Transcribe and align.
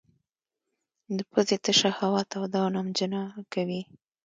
د 1.17 1.19
پزې 1.31 1.57
تشه 1.65 1.89
هوا 1.99 2.21
توده 2.31 2.57
او 2.63 2.69
نمجنه 2.77 3.19
کوي. 3.53 3.81